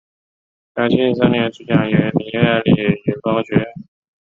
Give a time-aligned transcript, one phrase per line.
[0.73, 2.71] 嘉庆三年主讲于明月里
[3.05, 3.63] 云峰书院。